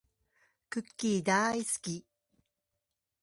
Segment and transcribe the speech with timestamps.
[0.67, 2.03] クッキーだーいすき